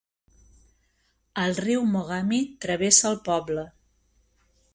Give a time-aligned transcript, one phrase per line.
[1.43, 3.71] El riu Mogami travessa el poble.